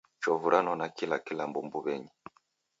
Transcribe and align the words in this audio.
Chovu 0.23 0.47
ranona 0.53 0.87
kila 0.97 1.17
kilambo 1.25 1.59
mbuw'enyi. 1.65 2.11